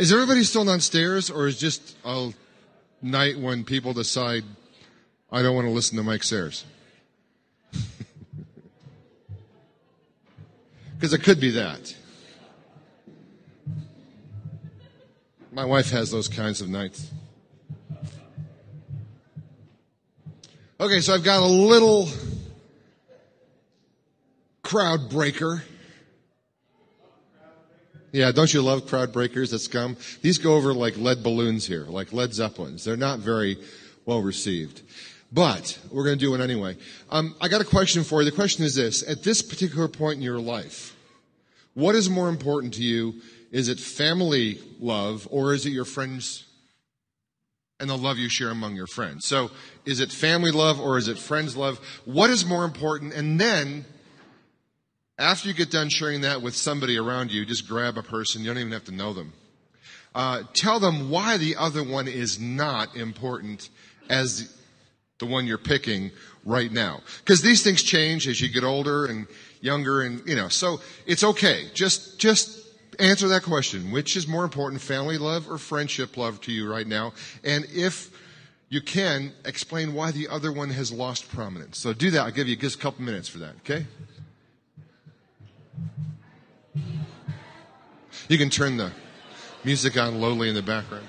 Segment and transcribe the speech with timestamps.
[0.00, 2.32] Is everybody still downstairs, or is just a
[3.02, 4.44] night when people decide
[5.30, 6.64] I don't want to listen to Mike Sayers?
[10.94, 11.94] Because it could be that.
[15.50, 17.10] My wife has those kinds of nights.
[20.78, 22.08] Okay, so I've got a little
[24.62, 25.62] crowd breaker.
[28.12, 29.96] Yeah, don't you love crowd breakers that scum?
[30.22, 32.84] These go over like lead balloons here, like Led Zeppelins.
[32.84, 33.56] They're not very
[34.04, 34.82] well received.
[35.32, 36.76] But we're going to do it anyway.
[37.08, 38.28] Um, I got a question for you.
[38.28, 39.08] The question is this.
[39.08, 40.96] At this particular point in your life,
[41.74, 43.14] what is more important to you?
[43.52, 46.46] Is it family love or is it your friends
[47.78, 49.26] and the love you share among your friends?
[49.26, 49.50] So
[49.86, 51.78] is it family love or is it friends love?
[52.04, 53.14] What is more important?
[53.14, 53.84] And then
[55.20, 58.40] after you get done sharing that with somebody around you, just grab a person.
[58.40, 59.32] You don't even have to know them.
[60.14, 63.68] Uh, tell them why the other one is not important
[64.08, 64.56] as
[65.18, 66.10] the one you're picking
[66.44, 67.00] right now.
[67.18, 69.26] Because these things change as you get older and
[69.60, 71.66] younger and, you know, so it's okay.
[71.74, 72.58] Just, just
[72.98, 73.92] answer that question.
[73.92, 77.12] Which is more important, family love or friendship love to you right now?
[77.44, 78.10] And if
[78.70, 81.78] you can, explain why the other one has lost prominence.
[81.78, 82.20] So do that.
[82.22, 83.86] I'll give you just a couple minutes for that, okay?
[88.28, 88.92] You can turn the
[89.64, 91.06] music on lowly in the background.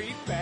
[0.00, 0.39] Me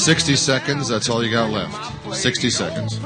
[0.00, 2.14] 60 seconds, that's all you got left.
[2.14, 2.98] 60 seconds.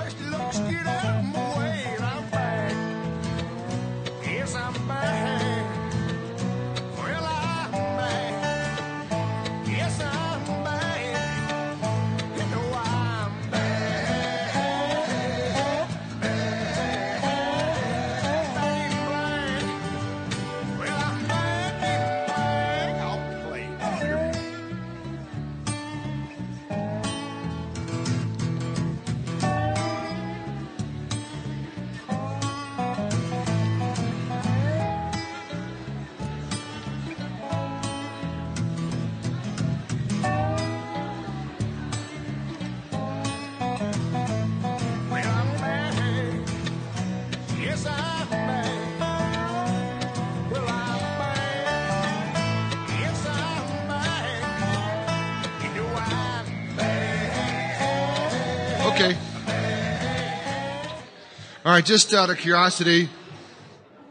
[61.74, 63.08] Right, just out of curiosity,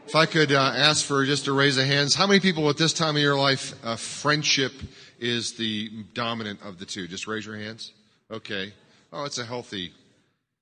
[0.05, 2.75] if I could uh, ask for just a raise of hands, how many people at
[2.75, 4.73] this time of your life, uh, friendship
[5.17, 7.07] is the dominant of the two?
[7.07, 7.93] Just raise your hands.
[8.29, 8.73] Okay.
[9.13, 9.93] Oh, it's a healthy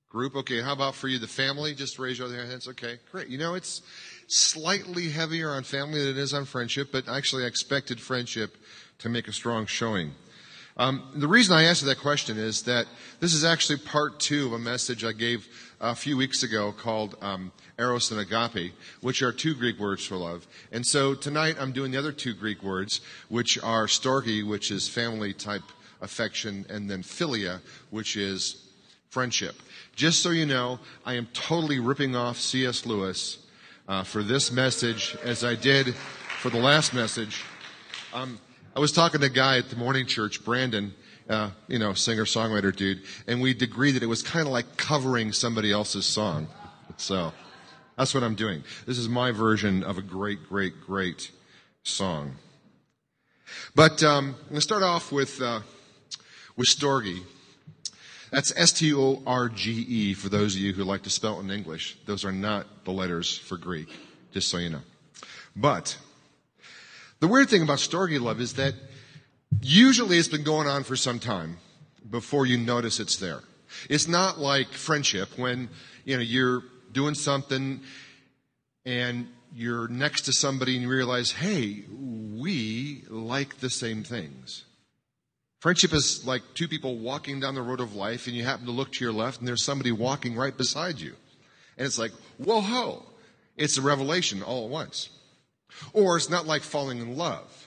[0.09, 0.36] group.
[0.36, 0.62] Okay.
[0.62, 1.74] How about for you, the family?
[1.74, 2.68] Just raise your hands.
[2.68, 3.00] Okay.
[3.12, 3.30] Great.
[3.30, 3.81] You know, it's
[4.27, 8.57] slightly heavier on family than it is on friendship, but actually I expected friendship
[9.00, 10.12] to make a strong showing.
[10.77, 12.86] Um, the reason I answer that question is that
[13.19, 15.48] this is actually part two of a message I gave
[15.81, 20.16] a few weeks ago called um, Eros and Agape, which are two Greek words for
[20.16, 20.45] love.
[20.72, 24.88] And so tonight I'm doing the other two Greek words, which are storge, which is
[24.88, 25.63] family type
[26.00, 28.68] affection, and then philia, which is
[29.10, 29.56] friendship.
[29.95, 32.86] Just so you know, I am totally ripping off C.S.
[32.86, 33.39] Lewis
[33.88, 37.44] uh, for this message as I did for the last message.
[38.13, 38.39] Um,
[38.75, 40.94] I was talking to a guy at the morning church, Brandon,
[41.29, 44.77] uh, you know, singer songwriter dude, and we agreed that it was kind of like
[44.77, 46.47] covering somebody else's song.
[46.97, 47.33] So
[47.97, 48.63] that's what I'm doing.
[48.85, 51.31] This is my version of a great, great, great
[51.83, 52.35] song.
[53.75, 55.62] But um, I'm going to start off with uh,
[56.56, 57.21] with Storge.
[58.31, 61.39] That's S T O R G E for those of you who like to spell
[61.39, 61.97] in English.
[62.06, 63.89] Those are not the letters for Greek,
[64.31, 64.81] just so you know.
[65.56, 65.97] But
[67.19, 68.74] the weird thing about Storge love is that
[69.59, 71.57] usually it's been going on for some time
[72.09, 73.42] before you notice it's there.
[73.89, 75.69] It's not like friendship when,
[76.06, 77.81] you know, you're doing something
[78.86, 84.63] and you're next to somebody and you realize, hey, we like the same things.
[85.59, 88.71] Friendship is like two people walking down the road of life and you happen to
[88.71, 91.15] look to your left and there's somebody walking right beside you.
[91.77, 93.06] And it's like, whoa ho.
[93.57, 95.09] It's a revelation all at once.
[95.94, 97.61] Or it's not like falling in love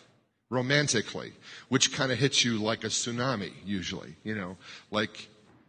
[0.51, 1.33] romantically,
[1.69, 4.57] which kind of hits you like a tsunami usually, you know,
[4.91, 5.29] like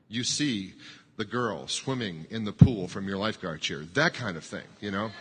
[0.10, 0.74] you see
[1.18, 4.92] the girl swimming in the pool from your lifeguard chair, that kind of thing, you
[4.92, 5.12] know.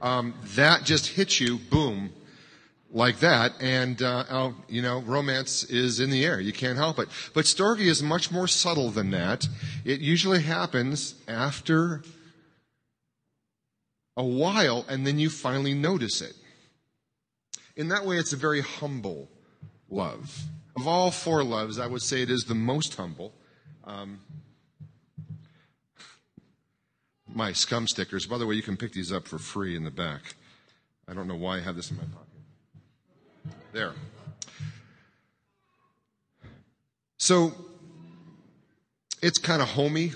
[0.00, 2.10] Um, that just hits you, boom,
[2.92, 6.40] like that, and uh, you know, romance is in the air.
[6.40, 7.08] You can't help it.
[7.34, 9.46] But Storge is much more subtle than that.
[9.84, 12.02] It usually happens after
[14.16, 16.34] a while, and then you finally notice it.
[17.80, 19.30] In that way, it's a very humble
[19.88, 20.42] love.
[20.76, 23.32] Of all four loves, I would say it is the most humble.
[23.84, 24.20] Um,
[27.26, 28.26] my scum stickers.
[28.26, 30.34] By the way, you can pick these up for free in the back.
[31.08, 33.56] I don't know why I have this in my pocket.
[33.72, 33.92] There.
[37.16, 37.54] So
[39.22, 40.12] it's kind of homey.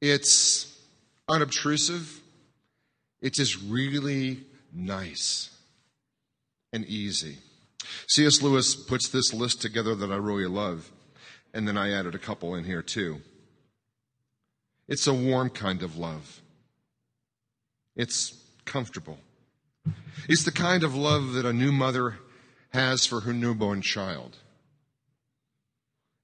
[0.00, 0.80] It's
[1.28, 2.22] unobtrusive.
[3.20, 4.40] It's just really
[4.72, 5.50] nice
[6.72, 7.38] and easy.
[8.08, 8.42] C.S.
[8.42, 10.90] Lewis puts this list together that I really love,
[11.54, 13.20] and then I added a couple in here too.
[14.88, 16.40] It's a warm kind of love.
[17.96, 18.34] It's
[18.64, 19.18] comfortable.
[20.28, 22.18] It's the kind of love that a new mother
[22.70, 24.36] has for her newborn child.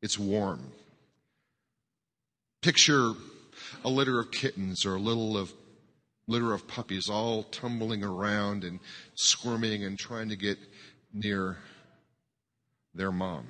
[0.00, 0.72] It's warm.
[2.60, 3.12] Picture
[3.84, 5.52] a litter of kittens or a little of
[6.26, 8.80] litter of puppies all tumbling around and
[9.14, 10.58] squirming and trying to get
[11.12, 11.58] near
[12.94, 13.46] their mom.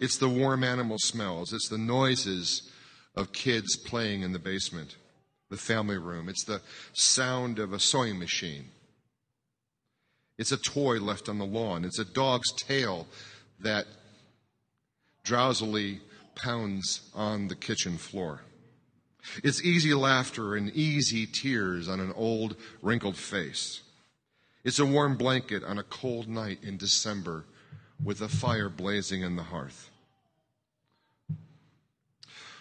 [0.00, 1.52] It's the warm animal smells.
[1.52, 2.70] It's the noises
[3.14, 4.96] of kids playing in the basement,
[5.50, 6.28] the family room.
[6.28, 6.60] It's the
[6.92, 8.66] sound of a sewing machine.
[10.36, 11.84] It's a toy left on the lawn.
[11.84, 13.06] It's a dog's tail
[13.60, 13.86] that
[15.22, 16.00] drowsily
[16.34, 18.40] pounds on the kitchen floor.
[19.42, 23.82] It's easy laughter and easy tears on an old, wrinkled face.
[24.64, 27.44] It's a warm blanket on a cold night in December
[28.02, 29.90] with a fire blazing in the hearth.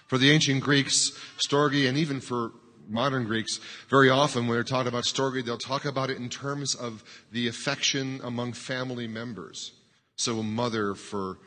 [0.08, 2.52] For the ancient Greeks, storge, and even for
[2.88, 6.76] modern Greeks, very often when they're talking about storge, they'll talk about it in terms
[6.76, 9.72] of the affection among family members.
[10.16, 11.40] So a mother for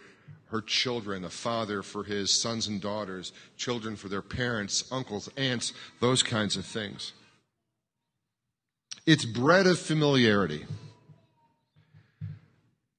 [0.48, 5.72] her children, a father for his sons and daughters, children for their parents, uncles, aunts,
[6.00, 7.12] those kinds of things.
[9.06, 10.66] It's bred of familiarity.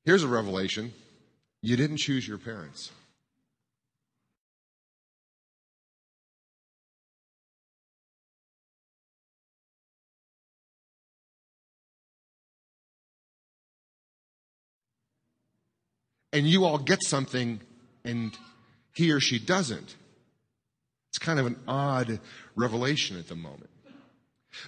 [0.04, 0.94] Here's a revelation
[1.62, 2.92] you didn't choose your parents.
[16.34, 17.62] And you all get something
[18.04, 18.38] and
[18.94, 19.96] he or she doesn't.
[21.10, 22.20] It's kind of an odd
[22.56, 23.70] revelation at the moment.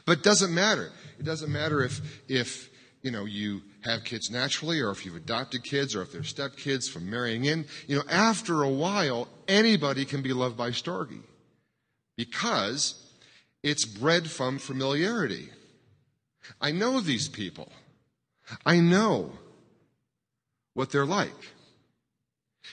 [0.06, 0.92] But it doesn't matter.
[1.20, 2.70] It doesn't matter if, if,
[3.02, 6.90] you know, you have kids naturally or if you've adopted kids or if they're stepkids
[6.90, 7.66] from marrying in.
[7.88, 11.22] You know, after a while, anybody can be loved by Storge
[12.18, 13.02] because
[13.64, 15.50] it's bred from familiarity.
[16.60, 17.72] I know these people.
[18.66, 19.32] I know
[20.80, 21.42] what they're like.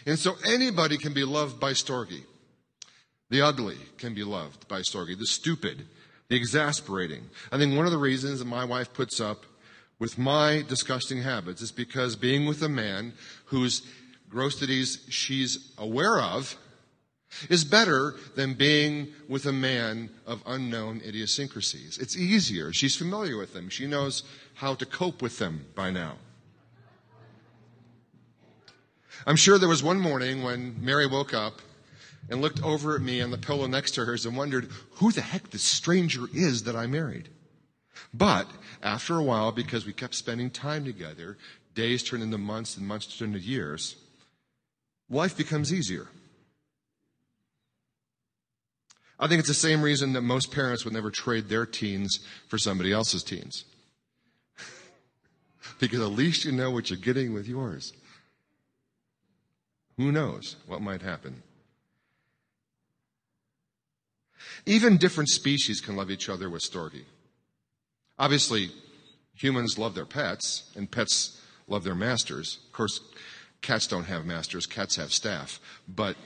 [0.07, 2.23] And so anybody can be loved by Storge.
[3.31, 5.19] The ugly can be loved by Storge.
[5.19, 5.87] The stupid,
[6.29, 7.25] the exasperating.
[7.51, 9.45] I think one of the reasons that my wife puts up
[9.99, 13.13] with my disgusting habits is because being with a man
[13.47, 13.83] whose
[14.29, 16.57] grossities she's aware of
[17.51, 21.99] is better than being with a man of unknown idiosyncrasies.
[21.99, 22.73] It's easier.
[22.73, 23.69] She's familiar with them.
[23.69, 24.23] She knows
[24.55, 26.19] how to cope with them by now.
[29.25, 31.61] I'm sure there was one morning when Mary woke up
[32.28, 35.20] and looked over at me on the pillow next to hers and wondered who the
[35.20, 37.28] heck this stranger is that I married.
[38.12, 38.49] But
[38.82, 41.37] after a while, because we kept spending time together,
[41.75, 43.96] days turned into months and months turned into years,
[45.08, 46.08] life becomes easier.
[49.18, 52.58] I think it's the same reason that most parents would never trade their teens for
[52.58, 53.64] somebody else's teens.
[55.80, 57.92] because at least you know what you're getting with yours.
[59.97, 61.43] Who knows what might happen?
[64.67, 67.05] Even different species can love each other with storge.
[68.19, 68.71] Obviously,
[69.35, 72.59] humans love their pets, and pets love their masters.
[72.67, 73.00] Of course,
[73.62, 75.61] cats don't have masters, cats have staff.
[75.88, 76.17] But,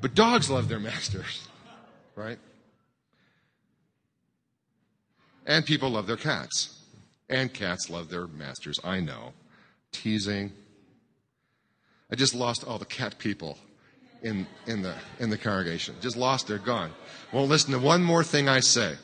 [0.00, 1.46] but dogs love their masters,
[2.14, 2.38] right?
[5.46, 6.76] And people love their cats.
[7.28, 8.80] And cats love their masters.
[8.82, 9.32] I know.
[9.92, 10.52] Teasing.
[12.12, 13.58] I just lost all the cat people
[14.22, 15.94] in, in, the, in the congregation.
[16.00, 16.90] Just lost, they're gone.
[17.32, 18.96] Won't listen to one more thing I say.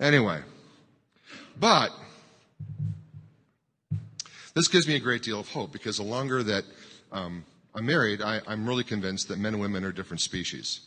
[0.00, 0.40] Anyway,
[1.58, 1.90] but
[4.54, 6.64] this gives me a great deal of hope because the longer that
[7.12, 10.80] um, I'm married, I, I'm really convinced that men and women are different species.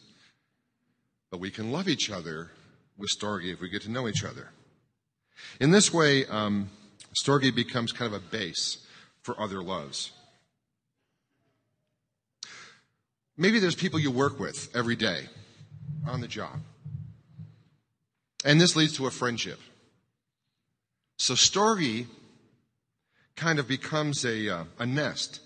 [1.31, 2.51] But we can love each other
[2.97, 4.49] with Storge if we get to know each other.
[5.59, 6.69] In this way, um,
[7.23, 8.85] Storge becomes kind of a base
[9.21, 10.11] for other loves.
[13.37, 15.25] Maybe there's people you work with every day
[16.07, 16.59] on the job.
[18.43, 19.59] And this leads to a friendship.
[21.17, 22.07] So Storge
[23.35, 25.41] kind of becomes a, uh, a nest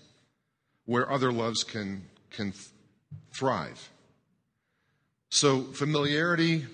[0.86, 2.66] where other loves can, can th-
[3.32, 3.90] thrive.
[5.30, 6.66] So familiarity,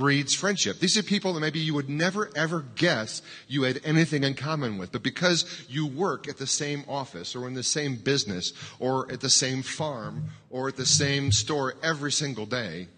[0.00, 0.80] breeds friendship.
[0.80, 4.78] These are people that maybe you would never ever guess you had anything in common
[4.78, 4.92] with.
[4.92, 9.20] But because you work at the same office or in the same business or at
[9.20, 12.88] the same farm or at the same store every single day,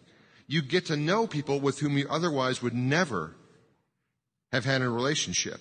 [0.46, 3.34] you get to know people with whom you otherwise would never
[4.52, 5.60] have had a relationship.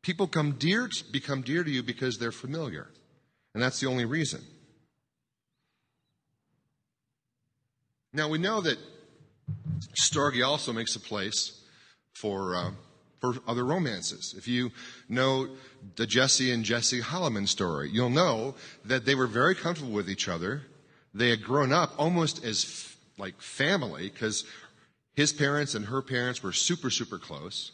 [0.00, 2.88] People come dear, to, become dear to you because they're familiar.
[3.52, 4.40] And that's the only reason.
[8.14, 8.78] Now we know that
[9.94, 11.60] Storge also makes a place
[12.12, 12.70] for, uh,
[13.20, 14.34] for other romances.
[14.36, 14.70] If you
[15.08, 15.48] know
[15.96, 20.28] the Jesse and Jesse Holloman story, you'll know that they were very comfortable with each
[20.28, 20.62] other.
[21.12, 24.44] They had grown up almost as f- like family because
[25.14, 27.72] his parents and her parents were super, super close.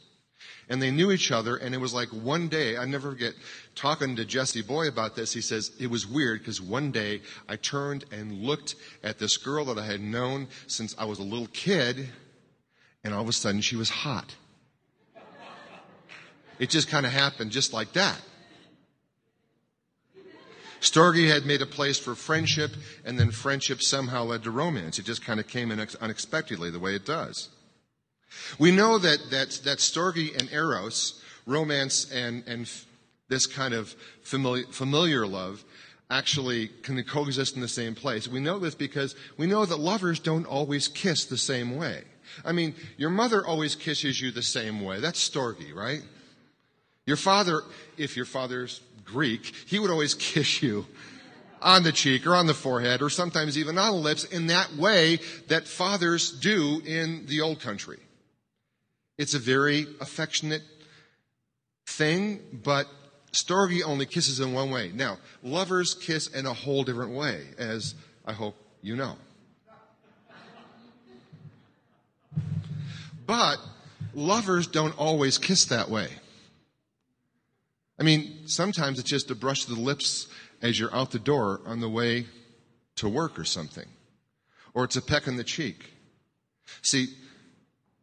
[0.70, 3.34] And they knew each other, and it was like one day, I never forget
[3.74, 5.32] talking to Jesse Boy about this.
[5.32, 9.64] He says, it was weird because one day I turned and looked at this girl
[9.64, 12.08] that I had known since I was a little kid,
[13.02, 14.36] and all of a sudden she was hot.
[16.60, 18.20] It just kind of happened just like that.
[20.80, 22.70] Storge had made a place for friendship,
[23.04, 25.00] and then friendship somehow led to romance.
[25.00, 27.48] It just kind of came in unexpectedly, the way it does.
[28.58, 32.70] We know that, that, that Storge and Eros, romance and, and
[33.28, 35.64] this kind of familiar, familiar love,
[36.10, 38.26] actually can coexist in the same place.
[38.26, 42.02] We know this because we know that lovers don't always kiss the same way.
[42.44, 45.00] I mean, your mother always kisses you the same way.
[45.00, 46.02] That's Storge, right?
[47.06, 47.62] Your father,
[47.96, 50.86] if your father's Greek, he would always kiss you
[51.62, 54.74] on the cheek or on the forehead or sometimes even on the lips in that
[54.76, 57.98] way that fathers do in the old country.
[59.20, 60.62] It's a very affectionate
[61.84, 62.86] thing, but
[63.32, 64.92] Storge only kisses in one way.
[64.94, 69.18] Now, lovers kiss in a whole different way, as I hope you know.
[73.26, 73.58] But
[74.14, 76.08] lovers don't always kiss that way.
[77.98, 80.28] I mean, sometimes it's just a brush of the lips
[80.62, 82.24] as you're out the door on the way
[82.96, 83.88] to work or something.
[84.72, 85.90] Or it's a peck on the cheek.
[86.80, 87.08] See,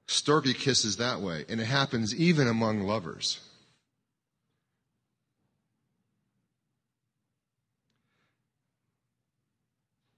[0.08, 3.40] Storge kisses that way, and it happens even among lovers.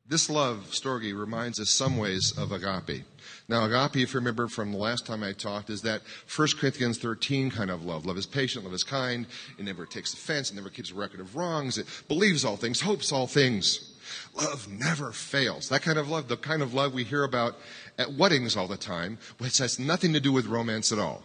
[0.09, 3.03] This love, Storge, reminds us some ways of agape.
[3.47, 6.01] Now, agape, if you remember from the last time I talked, is that
[6.35, 8.07] 1 Corinthians 13 kind of love.
[8.07, 9.27] Love is patient, love is kind,
[9.59, 12.81] it never takes offense, it never keeps a record of wrongs, it believes all things,
[12.81, 13.95] hopes all things.
[14.35, 15.69] Love never fails.
[15.69, 17.55] That kind of love, the kind of love we hear about
[17.99, 21.21] at weddings all the time, which has nothing to do with romance at all.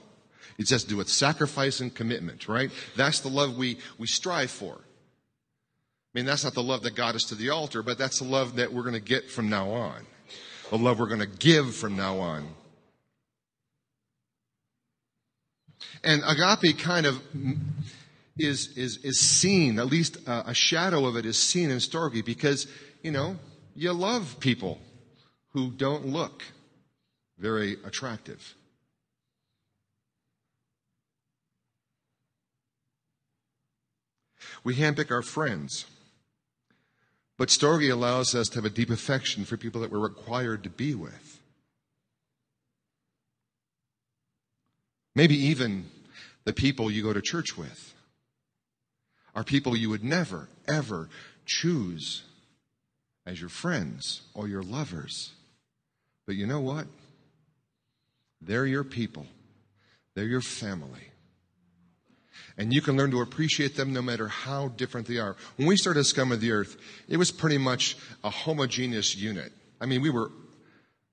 [0.59, 2.71] It has to do with sacrifice and commitment, right?
[2.97, 4.75] That's the love we, we strive for.
[4.75, 8.25] I mean, that's not the love that got us to the altar, but that's the
[8.25, 10.05] love that we're going to get from now on.
[10.71, 12.49] The love we're going to give from now on.
[16.03, 17.21] And agape kind of
[18.37, 22.25] is, is, is seen, at least a, a shadow of it is seen in Storge
[22.25, 22.67] because,
[23.03, 23.37] you know,
[23.75, 24.79] you love people
[25.51, 26.43] who don't look
[27.45, 28.55] very attractive.
[34.65, 35.85] We handpick our friends.
[37.37, 40.71] But Storge allows us to have a deep affection for people that we're required to
[40.71, 41.39] be with.
[45.15, 45.85] Maybe even
[46.45, 47.93] the people you go to church with
[49.35, 51.11] are people you would never, ever
[51.45, 52.23] choose
[53.27, 55.33] as your friends or your lovers.
[56.27, 56.87] But you know what?
[58.47, 59.27] They're your people,
[60.15, 61.11] they're your family.
[62.57, 65.37] And you can learn to appreciate them no matter how different they are.
[65.57, 66.77] When we started Scum of the Earth,
[67.09, 69.53] it was pretty much a homogeneous unit.
[69.81, 70.31] I mean, we were,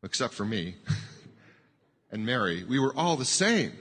[0.03, 0.75] except for me
[2.11, 3.71] and Mary, we were all the same.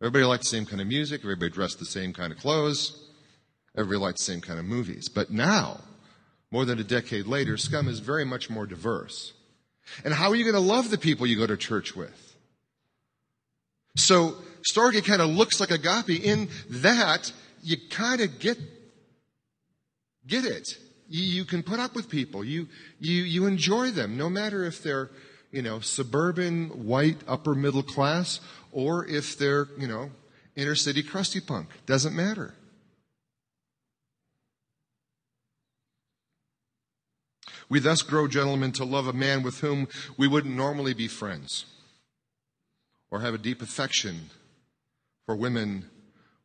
[0.00, 3.08] Everybody liked the same kind of music, everybody dressed the same kind of clothes,
[3.76, 5.08] everybody liked the same kind of movies.
[5.08, 5.80] But now,
[6.50, 9.32] more than a decade later, Scum is very much more diverse.
[10.04, 12.36] And how are you going to love the people you go to church with?
[13.96, 14.36] So,
[14.70, 18.58] Storge kind of looks like agape in that you kind of get,
[20.26, 20.76] get it.
[21.08, 22.44] You, you, can put up with people.
[22.44, 25.10] You, you, you enjoy them, no matter if they're,
[25.52, 28.40] you know, suburban, white, upper middle class,
[28.72, 30.10] or if they're, you know,
[30.56, 31.68] inner city crusty punk.
[31.86, 32.54] Doesn't matter.
[37.68, 41.66] We thus grow, gentlemen, to love a man with whom we wouldn't normally be friends
[43.10, 44.30] or have a deep affection
[45.24, 45.86] for women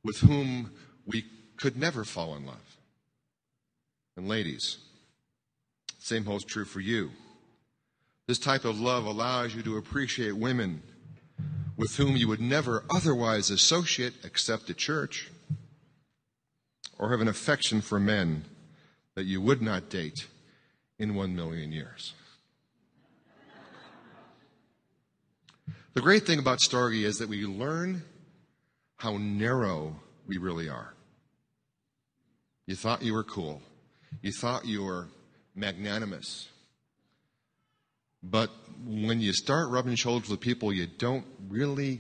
[0.04, 0.72] with whom
[1.06, 1.26] we
[1.58, 2.78] could never fall in love.
[4.18, 4.78] And ladies,
[6.00, 7.12] same holds true for you.
[8.28, 10.82] This type of love allows you to appreciate women
[11.78, 15.32] with whom you would never otherwise associate except at church,
[16.98, 18.46] or have an affection for men
[19.16, 20.28] that you would not date
[21.02, 22.14] in one million years.
[25.96, 28.04] The great thing about Storge is that we learn
[28.98, 29.96] how narrow
[30.28, 30.94] we really are.
[32.68, 33.64] You thought you were cool.
[34.22, 35.08] You thought you were
[35.56, 36.48] magnanimous.
[38.22, 38.52] But
[38.86, 42.00] when you start rubbing shoulders with people you don't really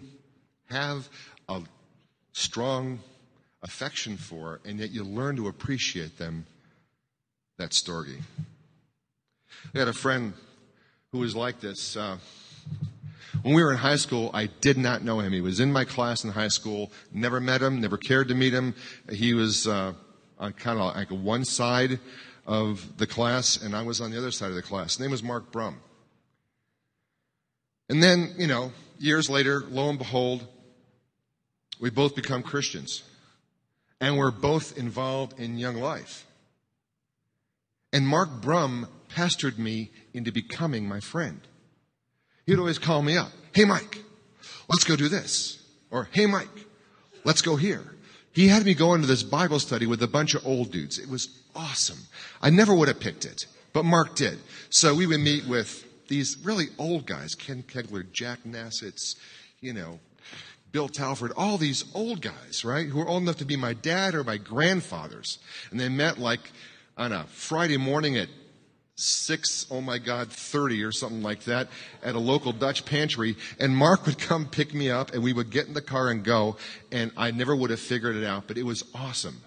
[0.70, 1.10] have
[1.50, 1.64] a
[2.34, 3.00] strong
[3.64, 6.46] affection for, and yet you learn to appreciate them,
[7.58, 8.22] that's Storge.
[9.74, 10.34] I had a friend
[11.12, 11.95] who was like this.
[11.95, 12.17] Uh,
[13.41, 15.32] when we were in high school, I did not know him.
[15.32, 16.91] He was in my class in high school.
[17.12, 17.80] Never met him.
[17.80, 18.76] Never cared to meet him.
[19.10, 19.93] He was uh,
[20.39, 22.00] on kind of like one side
[22.45, 24.93] of the class, and I was on the other side of the class.
[24.93, 25.78] His name was Mark Brum.
[27.89, 30.45] And then, you know, years later, lo and behold,
[31.80, 33.04] we both become Christians.
[34.00, 36.26] And we're both involved in young life.
[37.94, 41.42] And Mark Brum pastored me into becoming my friend.
[42.46, 43.32] He'd always call me up.
[43.54, 44.00] Hey, Mike,
[44.70, 45.62] let's go do this.
[45.90, 46.48] Or, hey, Mike,
[47.24, 47.84] let's go here.
[48.34, 50.98] He had me go into this Bible study with a bunch of old dudes.
[50.98, 52.00] It was awesome.
[52.42, 54.40] I never would have picked it, but Mark did.
[54.70, 59.16] So we would meet with these really old guys, Ken Kegler, Jack Nassitz,
[59.60, 60.00] you know,
[60.72, 64.16] Bill Talford, all these old guys, right, who were old enough to be my dad
[64.16, 65.40] or my grandfathers.
[65.70, 66.52] And they met like
[66.98, 68.30] on a Friday morning at
[68.96, 71.70] six, oh my God, 30 or something like that
[72.04, 73.36] at a local Dutch pantry.
[73.60, 76.24] And Mark would come pick me up and we would get in the car and
[76.24, 76.58] go.
[76.92, 79.42] And I never would have figured it out, but it was awesome.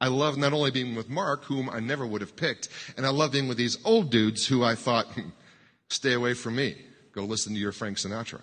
[0.00, 3.10] I love not only being with Mark, whom I never would have picked, and I
[3.10, 5.30] love being with these old dudes who I thought, hmm,
[5.88, 6.76] stay away from me.
[7.12, 8.40] Go listen to your Frank Sinatra.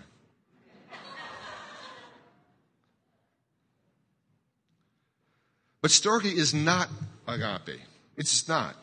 [5.81, 6.89] But Storge is not
[7.27, 7.81] agape.
[8.17, 8.75] It's not.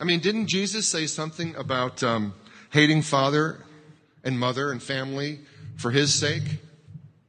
[0.00, 2.34] I mean, didn't Jesus say something about um,
[2.70, 3.60] hating father
[4.22, 5.40] and mother and family
[5.76, 6.42] for his sake?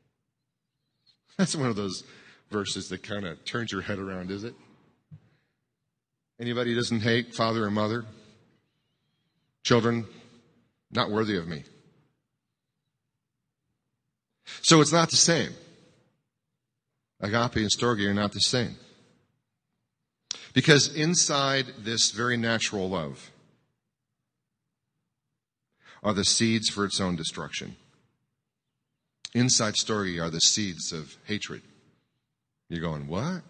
[1.37, 2.03] That's one of those
[2.49, 4.55] verses that kind of turns your head around, is it?
[6.39, 8.05] Anybody doesn't hate father or mother?
[9.63, 10.05] Children,
[10.91, 11.63] not worthy of me.
[14.61, 15.53] So it's not the same.
[17.19, 18.75] Agape and storge are not the same.
[20.55, 23.29] Because inside this very natural love
[26.01, 27.75] are the seeds for its own destruction.
[29.33, 31.61] Inside storge are the seeds of hatred.
[32.69, 33.41] You're going, what?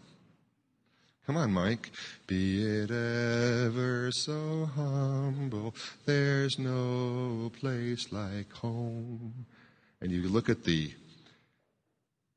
[1.28, 1.92] Come on, Mike.
[2.26, 9.46] Be it ever so humble, there's no place like home.
[10.02, 10.92] And you look at the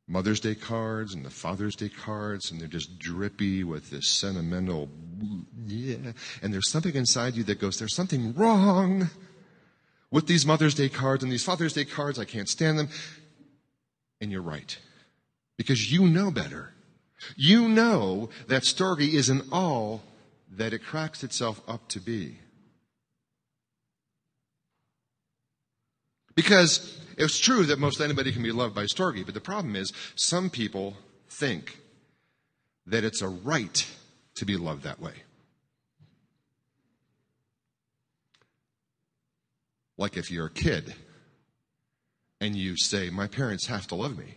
[0.08, 4.88] Mother's Day cards and the Father's Day cards, and they're just drippy with this sentimental,
[5.66, 6.12] yeah.
[6.42, 9.10] And there's something inside you that goes, there's something wrong
[10.10, 12.18] with these Mother's Day cards and these Father's Day cards.
[12.18, 12.88] I can't stand them.
[14.20, 14.78] And you're right.
[15.58, 16.72] Because you know better.
[17.36, 20.02] You know that Storge isn't all
[20.50, 22.38] that it cracks itself up to be.
[26.38, 29.92] Because it's true that most anybody can be loved by Storge, but the problem is
[30.14, 30.96] some people
[31.28, 31.80] think
[32.86, 33.84] that it's a right
[34.36, 35.14] to be loved that way.
[39.96, 40.94] Like if you're a kid
[42.40, 44.36] and you say, My parents have to love me.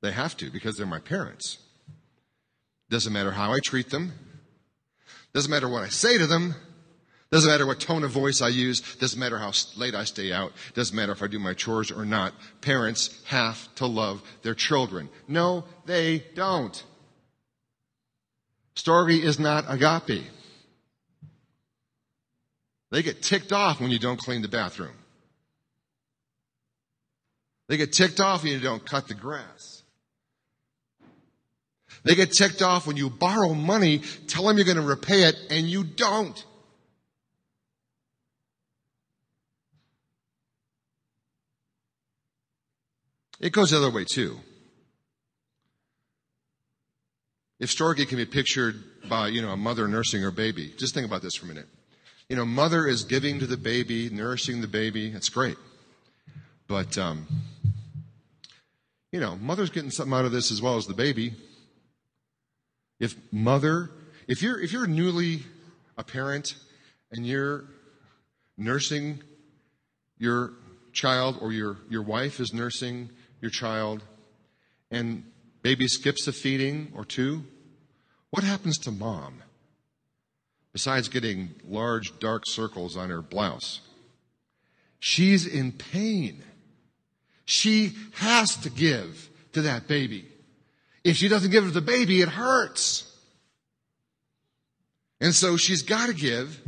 [0.00, 1.58] They have to because they're my parents.
[2.88, 4.12] Doesn't matter how I treat them,
[5.34, 6.54] doesn't matter what I say to them,
[7.30, 8.80] doesn't matter what tone of voice I use.
[8.96, 10.52] Doesn't matter how late I stay out.
[10.74, 12.34] Doesn't matter if I do my chores or not.
[12.60, 15.08] Parents have to love their children.
[15.28, 16.84] No, they don't.
[18.74, 20.24] Storge is not agape.
[22.90, 24.96] They get ticked off when you don't clean the bathroom.
[27.68, 29.84] They get ticked off when you don't cut the grass.
[32.02, 35.36] They get ticked off when you borrow money, tell them you're going to repay it,
[35.50, 36.44] and you don't.
[43.40, 44.38] It goes the other way too.
[47.58, 51.06] If Storge can be pictured by, you know, a mother nursing her baby, just think
[51.06, 51.66] about this for a minute.
[52.28, 55.10] You know, mother is giving to the baby, nourishing the baby.
[55.10, 55.56] That's great.
[56.68, 57.26] But, um,
[59.10, 61.34] you know, mother's getting something out of this as well as the baby.
[63.00, 63.90] If mother,
[64.28, 65.42] if you're, if you're newly
[65.98, 66.54] a parent
[67.10, 67.64] and you're
[68.56, 69.22] nursing
[70.18, 70.52] your
[70.92, 74.02] child or your, your wife is nursing your child
[74.90, 75.24] and
[75.62, 77.44] baby skips a feeding or two,
[78.30, 79.42] what happens to mom?
[80.72, 83.80] Besides getting large dark circles on her blouse,
[85.00, 86.42] she's in pain.
[87.44, 90.26] She has to give to that baby.
[91.02, 93.06] If she doesn't give to the baby, it hurts.
[95.20, 96.60] And so she's got to give.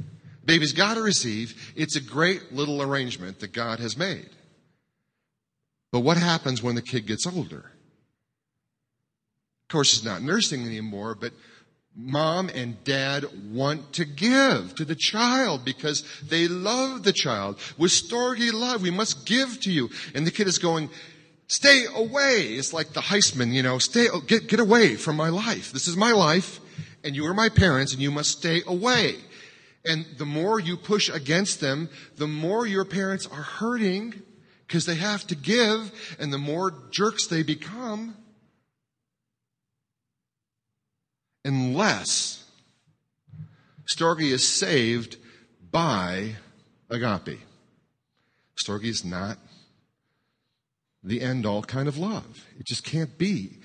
[0.45, 1.73] Baby's got to receive.
[1.77, 4.29] It's a great little arrangement that God has made.
[5.93, 7.71] But what happens when the kid gets older?
[9.63, 11.33] Of course, it's not nursing anymore, but
[11.95, 17.59] mom and dad want to give to the child because they love the child.
[17.77, 19.91] With storge love, we must give to you.
[20.15, 20.89] And the kid is going,
[21.47, 22.55] stay away.
[22.55, 25.73] It's like the Heisman, you know, stay, get, get away from my life.
[25.73, 26.61] This is my life
[27.05, 29.17] and you are my parents and you must stay away.
[29.85, 34.23] And the more you push against them, the more your parents are hurting
[34.73, 38.17] because they have to give, and the more jerks they become,
[41.45, 42.43] unless
[43.85, 45.19] Storge is saved
[45.71, 46.37] by
[46.89, 47.39] agape.
[48.57, 49.37] Storge is not
[51.05, 52.47] the end all kind of love.
[52.59, 53.59] It just can't be.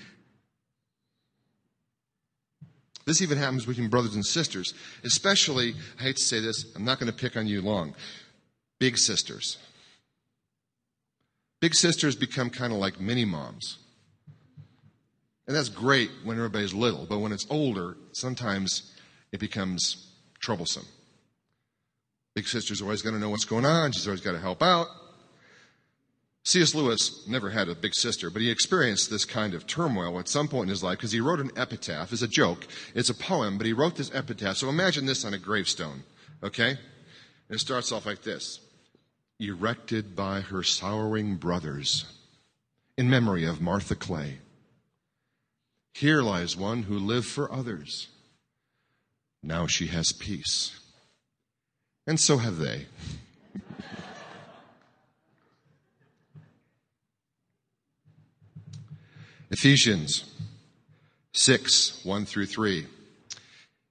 [3.06, 7.00] This even happens between brothers and sisters, especially, I hate to say this, I'm not
[7.00, 7.94] going to pick on you long,
[8.78, 9.56] big sisters.
[11.60, 13.78] Big sisters become kind of like mini moms.
[15.46, 18.92] And that's great when everybody's little, but when it's older, sometimes
[19.32, 20.86] it becomes troublesome.
[22.34, 23.92] Big sister's always got to know what's going on.
[23.92, 24.86] She's always got to help out.
[26.44, 26.74] C.S.
[26.74, 30.48] Lewis never had a big sister, but he experienced this kind of turmoil at some
[30.48, 32.12] point in his life because he wrote an epitaph.
[32.12, 32.66] It's a joke.
[32.94, 34.56] It's a poem, but he wrote this epitaph.
[34.56, 36.04] So imagine this on a gravestone,
[36.42, 36.70] okay?
[36.70, 36.78] And
[37.50, 38.60] it starts off like this
[39.40, 42.04] erected by her sorrowing brothers
[42.96, 44.38] in memory of Martha Clay.
[45.94, 48.08] Here lies one who lived for others.
[49.42, 50.78] Now she has peace.
[52.06, 52.86] And so have they.
[59.50, 60.24] Ephesians
[61.32, 62.86] 6 1 through 3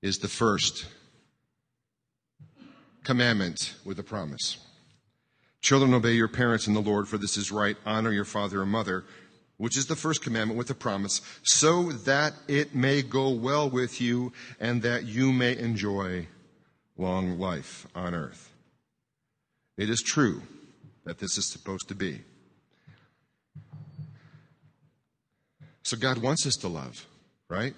[0.01, 0.85] is the first
[3.03, 4.57] commandment with a promise.
[5.61, 7.75] Children, obey your parents in the Lord, for this is right.
[7.85, 9.03] Honor your father and mother,
[9.57, 13.99] which is the first commandment with a promise, so that it may go well with
[13.99, 16.27] you and that you may enjoy
[16.97, 18.53] long life on earth.
[19.77, 20.41] It is true
[21.05, 22.21] that this is supposed to be.
[25.83, 27.05] So God wants us to love,
[27.47, 27.73] right?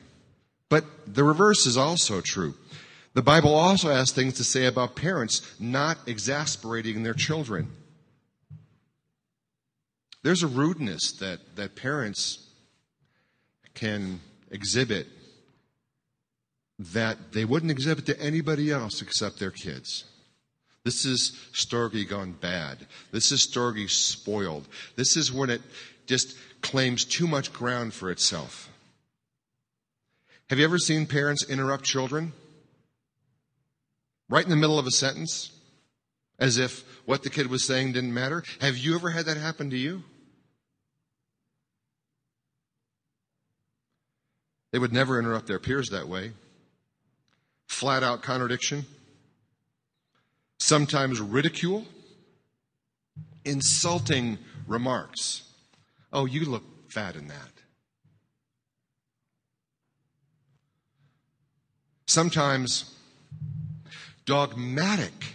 [0.68, 2.56] But the reverse is also true.
[3.14, 7.72] The Bible also has things to say about parents not exasperating their children.
[10.22, 12.46] There's a rudeness that, that parents
[13.74, 14.20] can
[14.52, 15.08] exhibit
[16.78, 20.06] that they wouldn't exhibit to anybody else except their kids.
[20.84, 22.88] This is Storge gone bad.
[23.12, 24.68] This is Storge spoiled.
[24.96, 25.62] This is when it
[26.08, 28.70] just claims too much ground for itself.
[30.50, 32.34] Have you ever seen parents interrupt children?
[34.30, 35.52] Right in the middle of a sentence?
[36.38, 38.44] As if what the kid was saying didn't matter?
[38.62, 40.04] Have you ever had that happen to you?
[44.72, 46.32] They would never interrupt their peers that way.
[47.68, 48.86] Flat out contradiction.
[50.60, 51.86] Sometimes ridicule.
[53.44, 54.38] Insulting
[54.68, 55.44] remarks.
[56.14, 57.52] Oh, you look fat in that.
[62.06, 62.96] Sometimes
[64.30, 65.34] dogmatic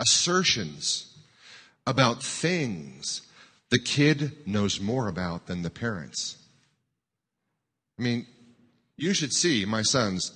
[0.00, 1.16] assertions
[1.86, 3.22] about things
[3.70, 6.36] the kid knows more about than the parents.
[7.96, 8.26] I mean,
[8.96, 10.32] you should see my sons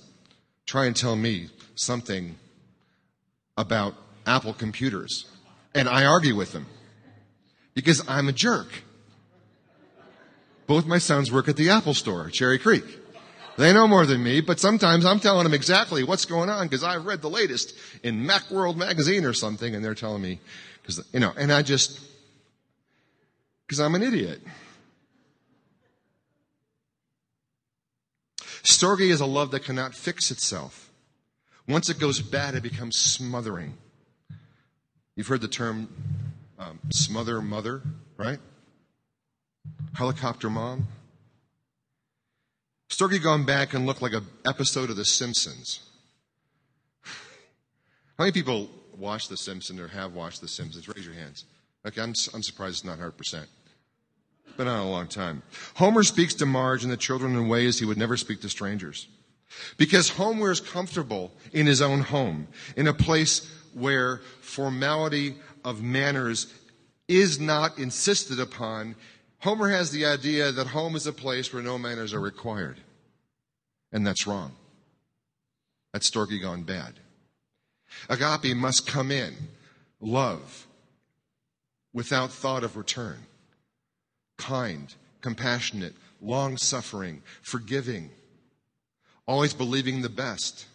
[0.65, 2.37] try and tell me something
[3.57, 3.93] about
[4.25, 5.25] Apple computers.
[5.73, 6.67] And I argue with them
[7.73, 8.69] because I'm a jerk.
[10.65, 12.85] Both my sons work at the Apple store, Cherry Creek.
[13.57, 16.83] They know more than me, but sometimes I'm telling them exactly what's going on because
[16.83, 20.39] I've read the latest in Macworld magazine or something and they're telling me,
[20.81, 22.01] because, you know, and I just,
[23.65, 24.41] because I'm an idiot.
[28.63, 30.91] Storge is a love that cannot fix itself.
[31.67, 33.77] Once it goes bad, it becomes smothering.
[35.15, 35.87] You've heard the term
[36.59, 37.81] um, smother mother,
[38.17, 38.39] right?
[39.93, 40.87] Helicopter mom.
[42.95, 45.81] Storge gone back and looked like an episode of The Simpsons.
[47.03, 50.87] How many people watch The Simpsons or have watched The Simpsons?
[50.87, 51.43] Raise your hands.
[51.85, 53.47] Okay, I'm, I'm surprised it's not 100%
[54.55, 55.43] been on a long time.
[55.75, 59.09] Homer speaks to Marge and the children in ways he would never speak to strangers.
[59.75, 66.47] Because Homer is comfortable in his own home, in a place where formality of manners
[67.09, 68.95] is not insisted upon.
[69.39, 72.79] Homer has the idea that home is a place where no manners are required.
[73.95, 74.51] And that's wrong.
[75.93, 76.95] That's Storge gone bad.
[78.09, 79.33] Agape must come in,
[80.01, 80.67] love,
[81.93, 83.19] without thought of return
[84.37, 88.09] kind, compassionate, long suffering, forgiving,
[89.25, 90.65] always believing the best.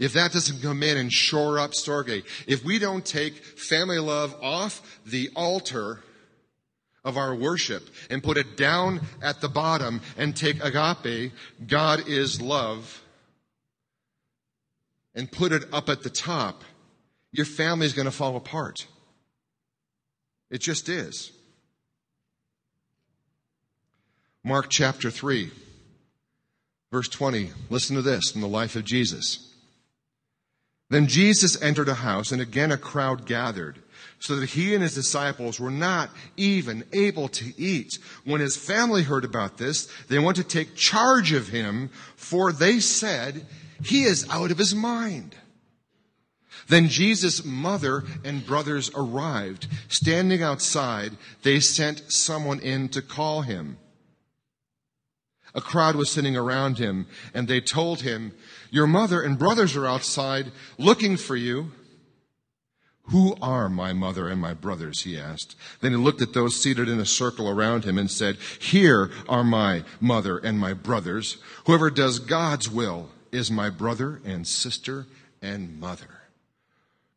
[0.00, 4.34] If that doesn't come in and shore up Storge, if we don't take family love
[4.42, 6.02] off the altar
[7.04, 11.32] of our worship and put it down at the bottom and take agape,
[11.66, 13.02] God is love,
[15.14, 16.62] and put it up at the top,
[17.32, 18.86] your family is going to fall apart.
[20.50, 21.32] It just is.
[24.44, 25.50] Mark chapter 3,
[26.90, 27.50] verse 20.
[27.68, 29.52] Listen to this from the life of Jesus.
[30.90, 33.82] Then Jesus entered a house, and again a crowd gathered,
[34.18, 37.98] so that he and his disciples were not even able to eat.
[38.24, 42.80] When his family heard about this, they went to take charge of him, for they
[42.80, 43.46] said,
[43.84, 45.36] He is out of his mind.
[46.68, 49.66] Then Jesus' mother and brothers arrived.
[49.88, 53.78] Standing outside, they sent someone in to call him.
[55.54, 58.32] A crowd was sitting around him, and they told him,
[58.70, 61.72] Your mother and brothers are outside looking for you.
[63.10, 65.02] Who are my mother and my brothers?
[65.02, 65.56] He asked.
[65.80, 69.44] Then he looked at those seated in a circle around him and said, Here are
[69.44, 71.38] my mother and my brothers.
[71.64, 75.06] Whoever does God's will is my brother and sister
[75.40, 76.22] and mother.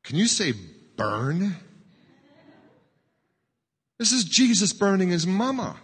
[0.04, 0.54] Can you say
[0.96, 1.58] burn?
[3.98, 5.76] This is Jesus burning his mama,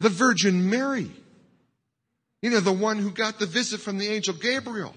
[0.00, 1.10] the Virgin Mary.
[2.42, 4.94] You know, the one who got the visit from the angel Gabriel,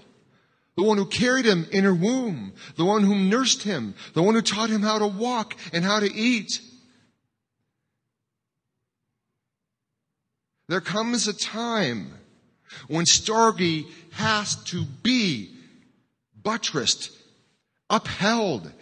[0.80, 4.34] the one who carried him in her womb, the one who nursed him, the one
[4.34, 6.58] who taught him how to walk and how to eat.
[10.68, 12.14] There comes a time
[12.88, 15.50] when Storge has to be
[16.42, 17.10] buttressed
[17.90, 18.72] upheld,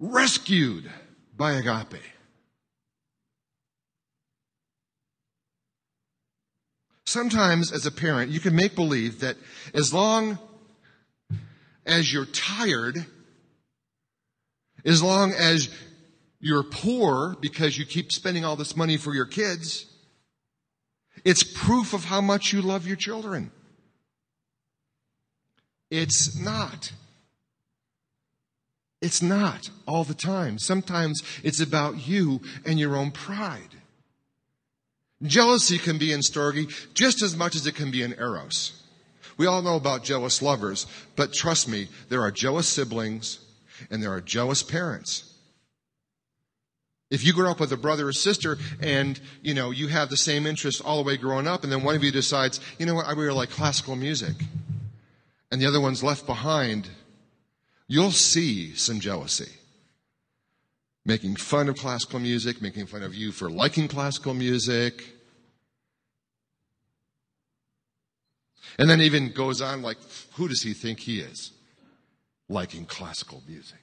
[0.00, 0.90] rescued
[1.36, 2.02] by agape.
[7.06, 9.36] Sometimes, as a parent, you can make believe that
[9.72, 10.36] as long
[11.86, 13.06] as you're tired,
[14.84, 15.68] as long as
[16.40, 19.86] you're poor because you keep spending all this money for your kids,
[21.24, 23.50] it's proof of how much you love your children.
[25.90, 26.92] It's not.
[29.00, 30.58] It's not all the time.
[30.58, 33.80] Sometimes it's about you and your own pride.
[35.22, 38.83] Jealousy can be in Storge just as much as it can be in Eros.
[39.36, 43.40] We all know about jealous lovers, but trust me, there are jealous siblings
[43.90, 45.30] and there are jealous parents.
[47.10, 50.16] If you grow up with a brother or sister and, you know, you have the
[50.16, 52.94] same interests all the way growing up and then one of you decides, you know
[52.94, 54.34] what, I really like classical music
[55.54, 56.88] and the other one's left behind,
[57.86, 59.52] you'll see some jealousy.
[61.06, 65.13] Making fun of classical music, making fun of you for liking classical music.
[68.78, 69.98] And then even goes on like,
[70.34, 71.52] who does he think he is?
[72.48, 73.78] Liking classical music.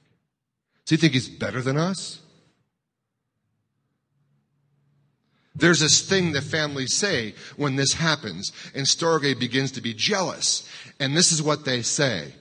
[0.84, 2.20] Does he think he's better than us?
[5.54, 10.68] There's this thing that families say when this happens, and Storge begins to be jealous.
[10.98, 12.32] And this is what they say.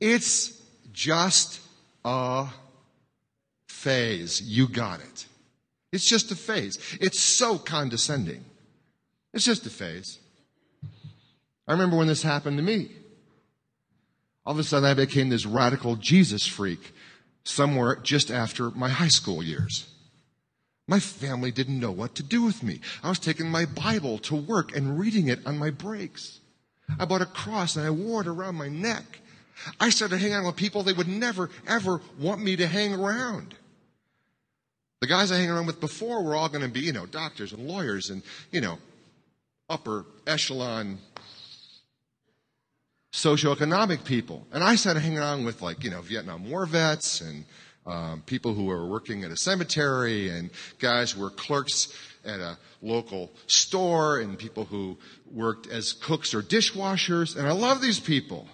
[0.00, 0.60] It's
[0.92, 1.60] just
[2.04, 2.48] a
[3.68, 4.42] phase.
[4.42, 5.26] You got it.
[5.92, 6.78] It's just a phase.
[7.00, 8.44] It's so condescending.
[9.32, 10.18] It's just a phase.
[11.66, 12.90] I remember when this happened to me.
[14.46, 16.92] All of a sudden, I became this radical Jesus freak
[17.44, 19.88] somewhere just after my high school years.
[20.86, 22.80] My family didn't know what to do with me.
[23.02, 26.40] I was taking my Bible to work and reading it on my breaks.
[26.98, 29.20] I bought a cross and I wore it around my neck.
[29.80, 33.54] I started hanging out with people they would never, ever want me to hang around.
[35.00, 37.52] The guys I hang around with before were all going to be, you know, doctors
[37.52, 38.78] and lawyers and, you know,
[39.70, 40.98] upper echelon
[43.14, 44.44] socioeconomic people.
[44.52, 47.44] And I started hanging around with like, you know, Vietnam War vets and
[47.86, 50.50] um, people who were working at a cemetery and
[50.80, 54.98] guys who were clerks at a local store and people who
[55.30, 57.36] worked as cooks or dishwashers.
[57.36, 58.48] And I love these people.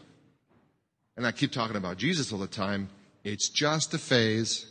[1.16, 2.90] And I keep talking about Jesus all the time.
[3.24, 4.66] It's just a phase.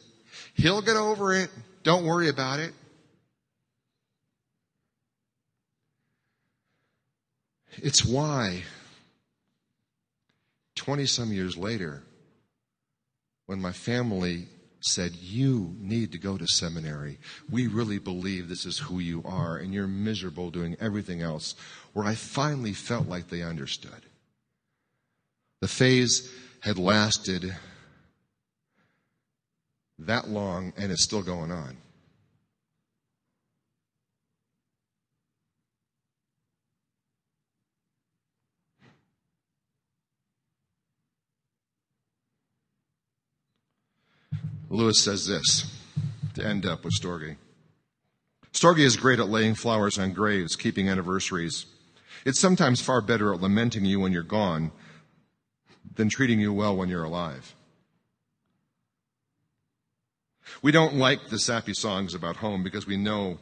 [0.54, 1.50] He'll get over it.
[1.82, 2.74] Don't worry about it.
[7.78, 8.64] It's why
[10.80, 12.04] 20 some years later,
[13.48, 14.48] when my family
[14.80, 17.20] said, You need to go to seminary.
[17.50, 21.56] We really believe this is who you are, and you're miserable doing everything else,
[21.92, 24.06] where I finally felt like they understood.
[25.60, 27.54] The phase had lasted
[30.00, 31.76] that long, and it's still going on.
[44.70, 45.66] Lewis says this
[46.36, 47.38] to end up with Storge.
[48.54, 51.66] Storge is great at laying flowers on graves, keeping anniversaries.
[52.24, 54.72] It's sometimes far better at lamenting you when you're gone
[55.96, 57.56] than treating you well when you're alive.
[60.62, 63.40] We don't like the sappy songs about home because we know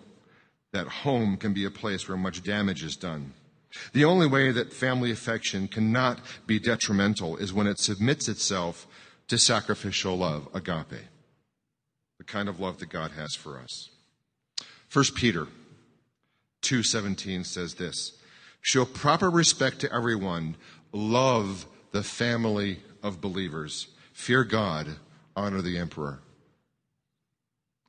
[0.71, 3.33] that home can be a place where much damage is done.
[3.91, 8.87] The only way that family affection cannot be detrimental is when it submits itself
[9.27, 11.03] to sacrificial love, agape
[12.17, 13.89] the kind of love that God has for us.
[14.91, 15.47] 1 Peter
[16.61, 18.13] 2:17 says this:
[18.61, 20.55] Show proper respect to everyone,
[20.91, 24.97] love the family of believers, fear God,
[25.35, 26.19] honor the emperor.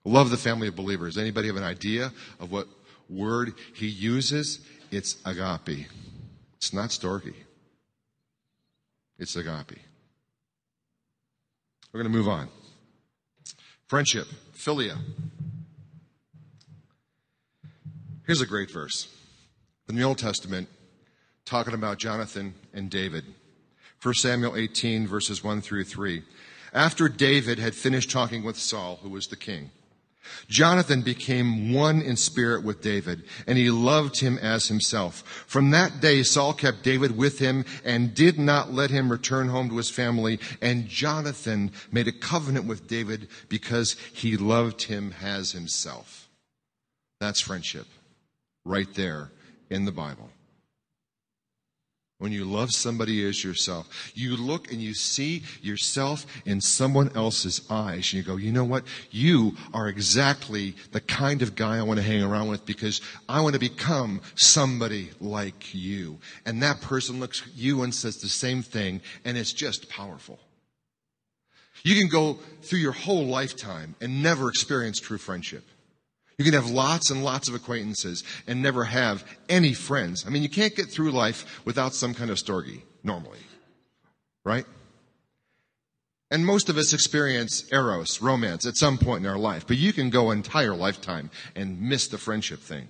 [0.05, 1.19] Love the family of believers.
[1.19, 2.69] Anybody have an idea of what
[3.09, 4.61] word he uses?
[4.91, 5.87] It's agape.
[6.57, 7.35] It's not storge.
[9.19, 9.79] It's agape.
[11.93, 12.49] We're going to move on.
[13.89, 14.99] Friendship, philia.
[18.27, 19.09] Here's a great verse
[19.89, 20.69] in the Old Testament
[21.47, 23.25] talking about Jonathan and David.
[24.03, 26.23] 1 Samuel 18, verses 1 through 3.
[26.75, 29.71] After David had finished talking with Saul, who was the king,
[30.49, 35.23] Jonathan became one in spirit with David, and he loved him as himself.
[35.47, 39.69] From that day, Saul kept David with him and did not let him return home
[39.69, 40.41] to his family.
[40.61, 46.29] And Jonathan made a covenant with David because he loved him as himself.
[47.21, 47.87] That's friendship
[48.65, 49.31] right there
[49.71, 50.31] in the Bible.
[52.19, 57.63] When you love somebody as yourself, you look and you see yourself in someone else's
[57.71, 58.83] eyes and you go, you know what?
[59.13, 63.41] You are exactly the kind of guy I want to hang around with because I
[63.41, 66.19] want to become somebody like you.
[66.45, 70.41] And that person looks at you and says the same thing and it's just powerful.
[71.85, 75.65] You can go through your whole lifetime and never experience true friendship.
[76.39, 80.25] You can have lots and lots of acquaintances and never have any friends.
[80.25, 83.41] I mean, you can't get through life without some kind of storge, normally.
[84.45, 84.65] Right?
[86.31, 89.93] And most of us experience eros, romance, at some point in our life, but you
[89.93, 92.89] can go an entire lifetime and miss the friendship thing.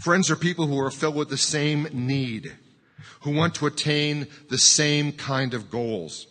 [0.00, 2.54] Friends are people who are filled with the same need,
[3.22, 6.26] who want to attain the same kind of goals,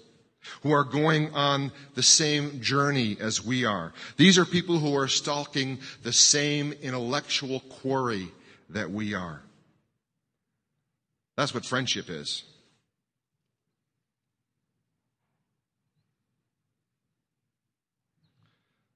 [0.64, 3.94] who are going on the same journey as we are.
[4.18, 8.32] These are people who are stalking the same intellectual quarry
[8.70, 9.42] that we are.
[11.36, 12.44] That's what friendship is.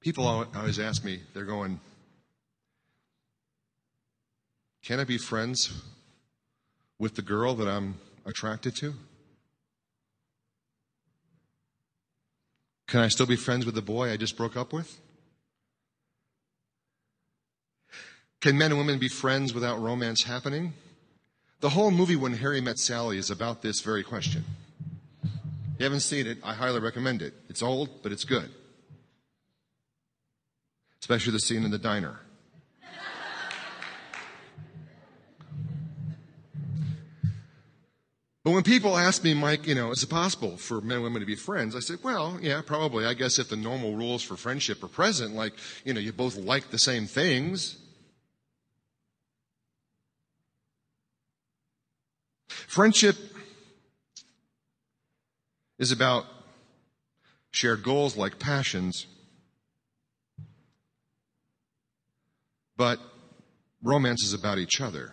[0.00, 1.78] People always ask me, they're going,
[4.82, 5.80] can I be friends
[6.98, 7.94] with the girl that I'm
[8.26, 8.94] attracted to?
[12.86, 15.00] Can I still be friends with the boy I just broke up with?
[18.40, 20.74] Can men and women be friends without romance happening?
[21.60, 24.44] The whole movie When Harry Met Sally is about this very question.
[25.22, 25.30] If
[25.78, 27.34] you haven't seen it, I highly recommend it.
[27.48, 28.50] It's old, but it's good.
[31.00, 32.18] Especially the scene in the diner.
[38.44, 41.20] But when people ask me, Mike, you know, is it possible for men and women
[41.20, 41.76] to be friends?
[41.76, 43.06] I say, well, yeah, probably.
[43.06, 45.52] I guess if the normal rules for friendship are present, like,
[45.84, 47.76] you know, you both like the same things.
[52.48, 53.16] Friendship
[55.78, 56.26] is about
[57.52, 59.06] shared goals like passions.
[62.76, 62.98] But
[63.84, 65.12] romance is about each other.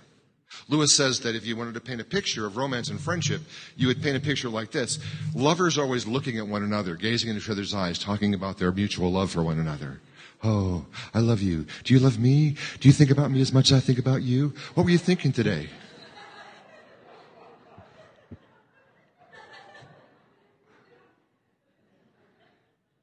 [0.70, 3.42] Lewis says that if you wanted to paint a picture of romance and friendship,
[3.76, 5.00] you would paint a picture like this.
[5.34, 9.12] Lovers always looking at one another, gazing into each other's eyes, talking about their mutual
[9.12, 10.00] love for one another.
[10.44, 11.66] Oh, I love you.
[11.84, 12.56] Do you love me?
[12.80, 14.54] Do you think about me as much as I think about you?
[14.76, 15.70] What were you thinking today?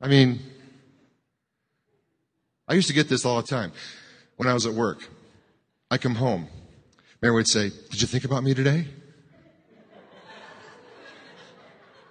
[0.00, 0.38] I mean,
[2.68, 3.72] I used to get this all the time
[4.36, 5.08] when I was at work.
[5.90, 6.48] I come home
[7.22, 8.86] Mary would say, Did you think about me today?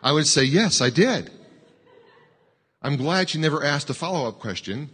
[0.04, 1.32] I would say, Yes, I did.
[2.82, 4.90] I'm glad she never asked a follow up question,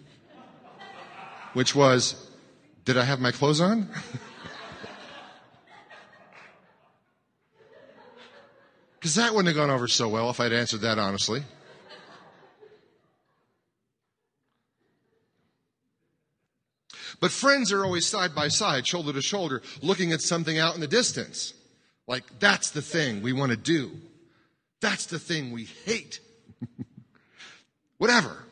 [1.53, 2.29] which was,
[2.85, 3.89] Did I have my clothes on?
[9.01, 11.41] Because that wouldn't have gone over so well if I'd answered that honestly.
[17.21, 20.81] But friends are always side by side, shoulder to shoulder, looking at something out in
[20.81, 21.53] the distance.
[22.07, 23.91] Like, that's the thing we want to do.
[24.81, 26.19] That's the thing we hate.
[27.99, 28.43] Whatever.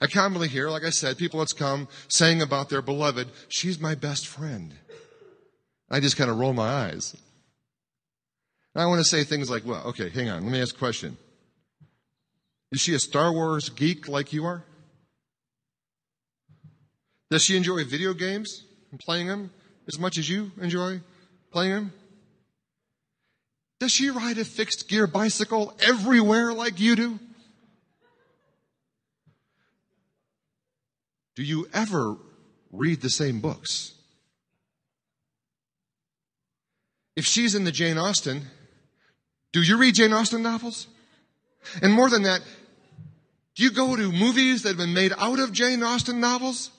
[0.00, 3.94] I commonly hear, like I said, people that's come saying about their beloved, she's my
[3.94, 4.72] best friend.
[5.90, 7.14] I just kind of roll my eyes.
[8.74, 10.78] And I want to say things like, well, okay, hang on, let me ask a
[10.78, 11.18] question.
[12.72, 14.64] Is she a Star Wars geek like you are?
[17.30, 19.50] Does she enjoy video games and playing them
[19.86, 21.00] as much as you enjoy
[21.52, 21.92] playing them?
[23.78, 27.18] Does she ride a fixed gear bicycle everywhere like you do?
[31.34, 32.16] Do you ever
[32.70, 33.94] read the same books?
[37.16, 38.42] If she's in the Jane Austen,
[39.52, 40.86] do you read Jane Austen novels?
[41.82, 42.42] And more than that,
[43.56, 46.70] do you go to movies that have been made out of Jane Austen novels?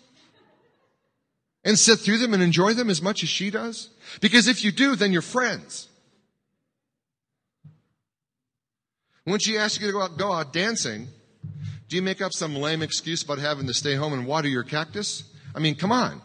[1.64, 3.90] And sit through them and enjoy them as much as she does?
[4.20, 5.88] Because if you do, then you're friends.
[9.26, 11.08] When she asks you to go out, go out dancing,
[11.88, 14.64] do you make up some lame excuse about having to stay home and water your
[14.64, 15.24] cactus?
[15.54, 16.22] I mean, come on.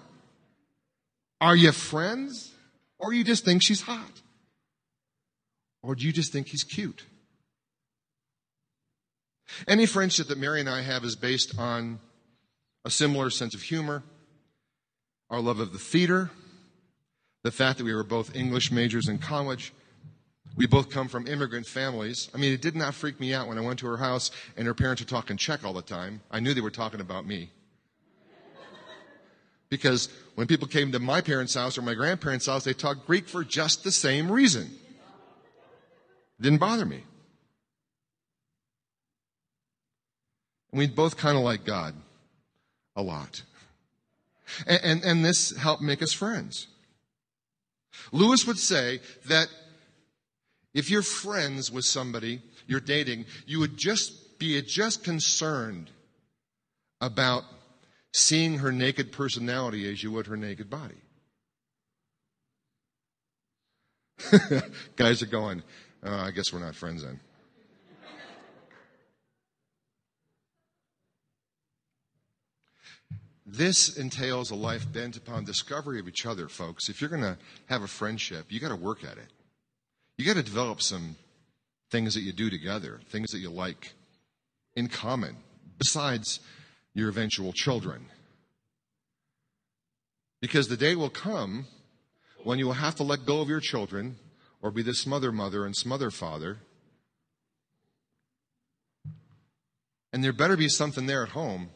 [1.41, 2.53] Are you friends?
[2.99, 4.23] Or you just think she's hot?
[5.83, 7.05] Or do you just think he's cute?
[9.69, 12.01] Any friendship that Mary and I have is based on
[12.85, 14.03] a similar sense of humor,
[15.31, 16.31] our love of the theater,
[17.43, 19.73] the fact that we were both English majors in college.
[20.57, 22.31] We both come from immigrant families.
[22.35, 24.67] I mean, it did not freak me out when I went to her house and
[24.67, 26.23] her parents were talking Czech all the time.
[26.31, 27.51] I knew they were talking about me.
[29.69, 33.29] Because when people came to my parents' house or my grandparents' house, they talked Greek
[33.29, 34.71] for just the same reason.
[36.39, 37.03] It didn't bother me.
[40.77, 41.95] We both kind of like God
[42.95, 43.43] a lot.
[44.67, 46.67] And, and, and this helped make us friends.
[48.13, 49.49] Lewis would say that
[50.75, 55.91] if you're friends with somebody you're dating, you would just be just concerned
[57.01, 57.45] about
[58.13, 60.95] seeing her naked personality as you would her naked body.
[64.97, 65.63] Guys are going,
[66.05, 67.21] uh, I guess we're not friends then.
[73.49, 76.89] This entails a life bent upon discovery of each other, folks.
[76.89, 79.33] If you're going to have a friendship, you got to work at it.
[80.19, 81.15] You got to develop some
[81.91, 83.93] things that you do together, things that you like
[84.75, 85.37] in common,
[85.79, 86.41] besides
[86.93, 88.07] your eventual children.
[90.41, 91.67] Because the day will come
[92.43, 94.17] when you will have to let go of your children
[94.61, 96.59] or be the smother mother and smother father.
[100.13, 101.71] And there better be something there at home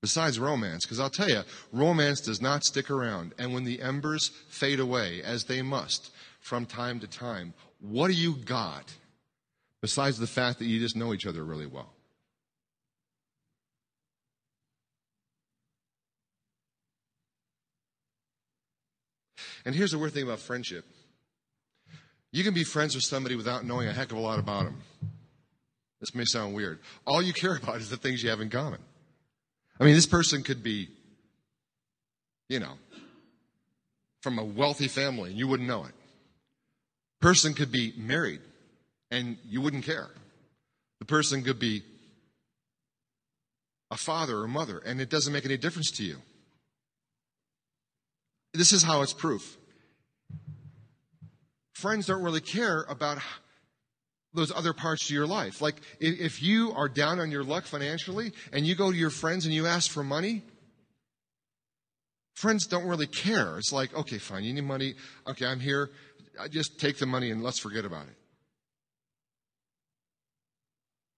[0.00, 0.84] besides romance.
[0.84, 1.42] Because I'll tell you,
[1.72, 3.34] romance does not stick around.
[3.38, 8.14] And when the embers fade away, as they must from time to time, what do
[8.14, 8.94] you got
[9.80, 11.92] besides the fact that you just know each other really well?
[19.64, 20.84] And here's the weird thing about friendship
[22.30, 24.82] you can be friends with somebody without knowing a heck of a lot about them.
[26.00, 26.78] This may sound weird.
[27.06, 28.80] All you care about is the things you have in common.
[29.80, 30.88] I mean, this person could be,
[32.48, 32.74] you know,
[34.22, 35.92] from a wealthy family and you wouldn't know it.
[37.20, 38.40] Person could be married
[39.10, 40.08] and you wouldn't care.
[40.98, 41.82] The person could be
[43.90, 46.16] a father or mother and it doesn't make any difference to you.
[48.52, 49.56] This is how it's proof.
[51.74, 53.18] Friends don't really care about
[54.38, 55.60] those other parts of your life.
[55.60, 59.44] Like if you are down on your luck financially and you go to your friends
[59.44, 60.42] and you ask for money,
[62.34, 63.58] friends don't really care.
[63.58, 64.94] It's like, okay, fine, you need money.
[65.28, 65.90] Okay, I'm here.
[66.40, 68.14] I just take the money and let's forget about it.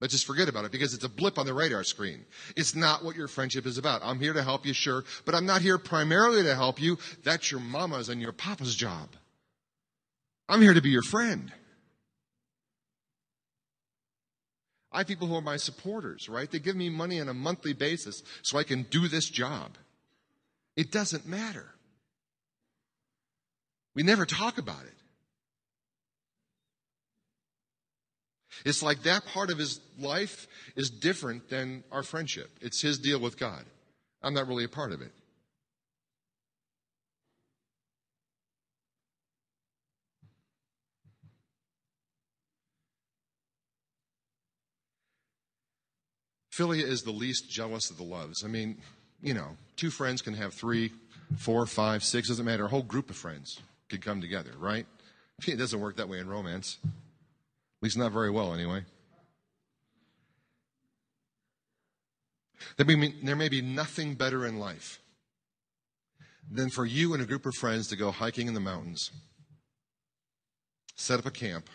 [0.01, 2.25] Let's just forget about it because it's a blip on the radar screen.
[2.57, 4.01] It's not what your friendship is about.
[4.03, 6.97] I'm here to help you, sure, but I'm not here primarily to help you.
[7.23, 9.11] That's your mama's and your papa's job.
[10.49, 11.53] I'm here to be your friend.
[14.93, 16.51] I have people who are my supporters, right?
[16.51, 19.77] They give me money on a monthly basis so I can do this job.
[20.77, 21.67] It doesn't matter.
[23.95, 24.95] We never talk about it.
[28.65, 32.51] It's like that part of his life is different than our friendship.
[32.61, 33.65] It's his deal with God.
[34.23, 35.13] I'm not really a part of it.
[46.53, 48.45] Philia is the least jealous of the loves.
[48.45, 48.79] I mean,
[49.23, 50.93] you know, two friends can have three,
[51.37, 52.65] four, five, six, doesn't matter.
[52.65, 54.87] A whole group of friends could come together, right?
[55.47, 56.77] It doesn't work that way in romance.
[56.85, 56.91] At
[57.83, 58.85] least not very well, anyway.
[62.77, 65.01] There may, there may be nothing better in life
[66.51, 69.11] than for you and a group of friends to go hiking in the mountains,
[70.95, 71.71] set up a camp,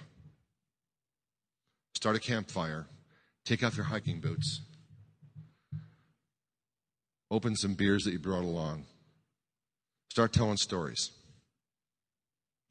[1.95, 2.86] start a campfire,
[3.45, 4.61] take off your hiking boots,
[7.31, 8.85] Open some beers that you brought along.
[10.09, 11.11] Start telling stories.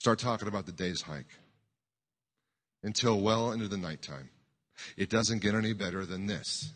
[0.01, 1.39] Start talking about the day's hike
[2.83, 4.31] until well into the nighttime.
[4.97, 6.73] It doesn't get any better than this,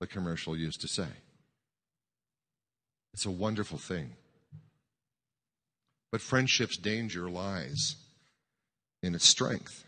[0.00, 1.08] the commercial used to say.
[3.14, 4.12] It's a wonderful thing.
[6.12, 7.96] But friendship's danger lies
[9.02, 9.84] in its strength.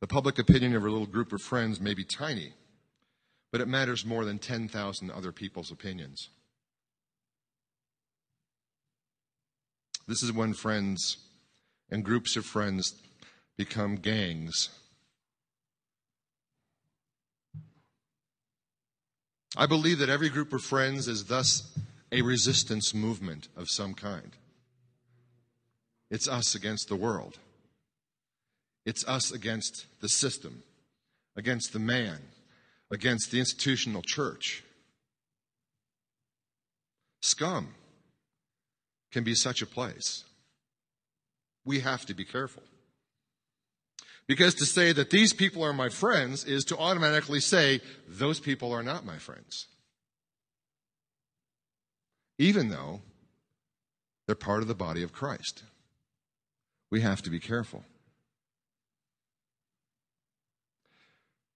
[0.00, 2.52] The public opinion of a little group of friends may be tiny
[3.56, 6.28] but it matters more than 10,000 other people's opinions.
[10.06, 11.16] This is when friends
[11.90, 12.94] and groups of friends
[13.56, 14.68] become gangs.
[19.56, 21.78] I believe that every group of friends is thus
[22.12, 24.36] a resistance movement of some kind.
[26.10, 27.38] It's us against the world.
[28.86, 30.62] It's us against the system,
[31.36, 32.18] against the man,
[32.90, 34.62] against the institutional church.
[37.20, 37.74] Scum
[39.10, 40.24] can be such a place.
[41.64, 42.62] We have to be careful.
[44.28, 48.72] Because to say that these people are my friends is to automatically say those people
[48.72, 49.66] are not my friends.
[52.38, 53.00] Even though
[54.26, 55.62] they're part of the body of Christ.
[56.90, 57.84] We have to be careful.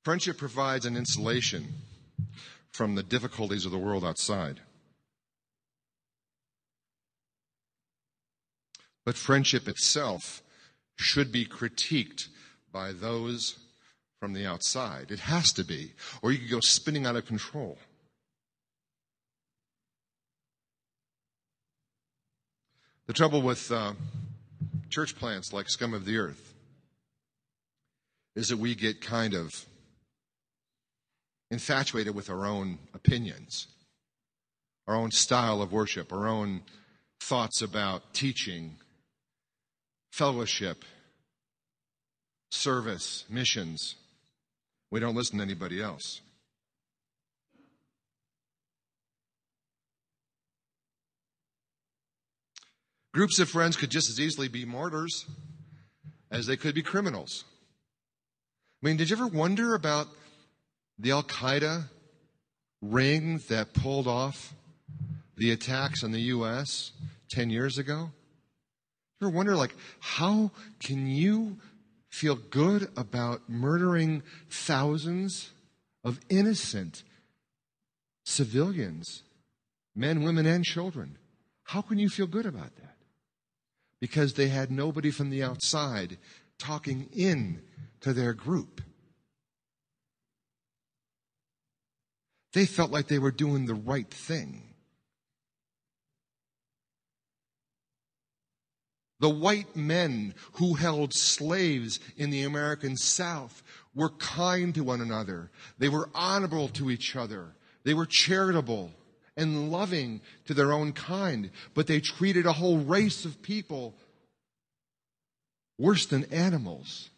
[0.04, 1.74] Friendship provides an insulation
[2.72, 4.60] from the difficulties of the world outside.
[9.04, 10.42] But friendship itself
[10.96, 12.28] should be critiqued
[12.72, 13.58] by those
[14.20, 15.10] from the outside.
[15.10, 15.92] It has to be,
[16.22, 17.78] or you could go spinning out of control.
[23.06, 23.94] The trouble with uh,
[24.88, 26.54] church plants like scum of the earth
[28.36, 29.66] is that we get kind of
[31.50, 33.66] infatuated with our own opinions,
[34.86, 36.62] our own style of worship, our own
[37.20, 38.76] thoughts about teaching,
[40.12, 40.84] fellowship,
[42.50, 43.96] service, missions.
[44.90, 46.20] We don't listen to anybody else.
[53.12, 55.26] Groups of friends could just as easily be martyrs
[56.30, 57.44] as they could be criminals.
[58.82, 60.06] I mean, did you ever wonder about
[61.00, 61.84] the Al Qaeda
[62.80, 64.54] ring that pulled off
[65.36, 66.92] the attacks on the U.S.
[67.30, 68.10] 10 years ago?
[69.20, 71.58] You ever wonder, like, how can you
[72.10, 75.50] feel good about murdering thousands
[76.04, 77.02] of innocent
[78.24, 79.22] civilians,
[79.94, 81.18] men, women, and children?
[81.64, 82.90] How can you feel good about that?
[84.00, 86.16] because they had nobody from the outside
[86.58, 87.62] talking in
[88.00, 88.80] to their group.
[92.52, 94.70] They felt like they were doing the right thing.
[99.20, 103.62] The white men who held slaves in the American South
[103.94, 105.50] were kind to one another.
[105.78, 107.54] They were honorable to each other.
[107.84, 108.92] They were charitable
[109.36, 113.94] and loving to their own kind, but they treated a whole race of people
[115.78, 117.10] worse than animals.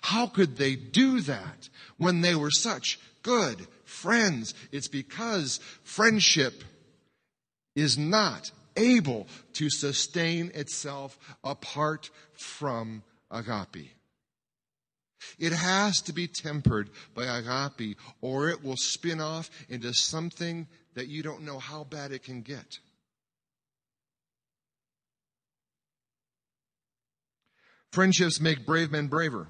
[0.00, 1.68] How could they do that
[1.98, 4.54] when they were such good friends?
[4.72, 6.64] It's because friendship
[7.76, 13.90] is not able to sustain itself apart from agape.
[15.38, 21.08] It has to be tempered by agape, or it will spin off into something that
[21.08, 22.78] you don't know how bad it can get.
[27.92, 29.48] Friendships make brave men braver,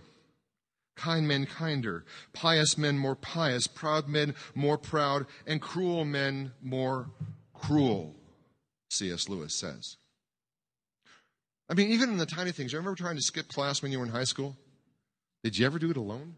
[0.97, 7.11] kind men kinder, pious men more pious, proud men more proud, and cruel men more
[7.55, 8.15] cruel,
[8.91, 9.29] C.S.
[9.29, 9.97] Lewis says.
[11.69, 13.99] I mean, even in the tiny things, you remember trying to skip class when you
[13.99, 14.57] were in high school?
[15.43, 16.37] Did you ever do it alone?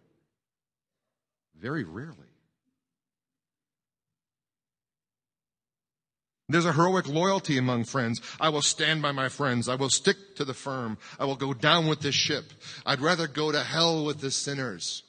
[1.58, 2.33] Very rarely.
[6.48, 8.20] There's a heroic loyalty among friends.
[8.38, 9.68] I will stand by my friends.
[9.68, 10.98] I will stick to the firm.
[11.18, 12.52] I will go down with this ship.
[12.84, 15.02] I'd rather go to hell with the sinners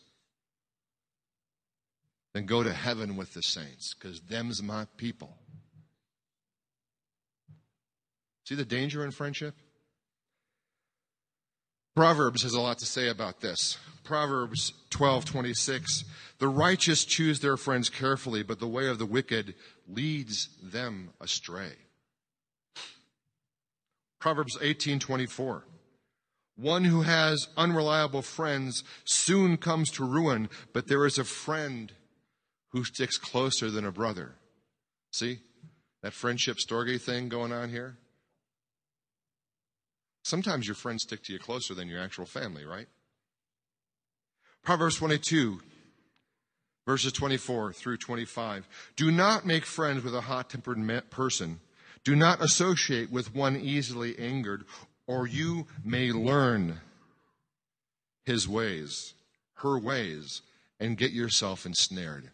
[2.33, 5.37] than go to heaven with the saints, because them's my people.
[8.45, 9.55] See the danger in friendship?
[11.95, 13.77] Proverbs has a lot to say about this.
[14.03, 16.03] Proverbs 12:26
[16.39, 19.55] The righteous choose their friends carefully, but the way of the wicked
[19.87, 21.77] leads them astray.
[24.19, 25.63] Proverbs 18:24
[26.55, 31.93] One who has unreliable friends soon comes to ruin, but there is a friend
[32.69, 34.35] who sticks closer than a brother.
[35.11, 35.39] See?
[36.01, 37.97] That friendship storge thing going on here?
[40.25, 42.87] Sometimes your friends stick to you closer than your actual family, right?
[44.63, 45.61] Proverbs 22,
[46.87, 48.67] verses 24 through 25.
[48.95, 50.79] Do not make friends with a hot tempered
[51.11, 51.59] person.
[52.03, 54.65] Do not associate with one easily angered,
[55.05, 56.79] or you may learn
[58.23, 59.13] his ways,
[59.57, 60.41] her ways,
[60.79, 62.31] and get yourself ensnared.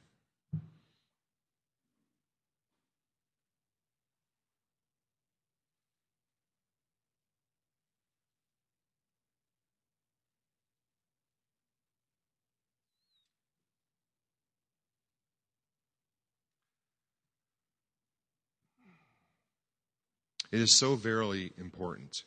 [20.51, 22.23] It is so very important